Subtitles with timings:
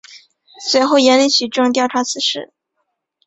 [0.67, 2.51] 随后严厉取证调查此事。